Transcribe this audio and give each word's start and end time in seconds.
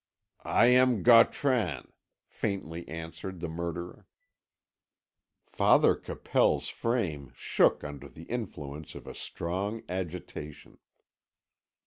"I 0.49 0.65
am 0.65 1.03
Gautran," 1.03 1.93
faintly 2.25 2.87
answered 2.87 3.39
the 3.39 3.47
murderer. 3.47 4.07
Father 5.45 5.93
Capel's 5.95 6.69
frame 6.69 7.31
shook 7.35 7.83
under 7.83 8.09
the 8.09 8.23
influence 8.23 8.95
of 8.95 9.05
a 9.05 9.13
strong 9.13 9.83
agitation. 9.87 10.79